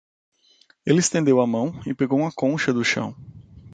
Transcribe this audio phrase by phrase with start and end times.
[0.83, 3.15] Ele estendeu a mão e pegou uma concha do chão.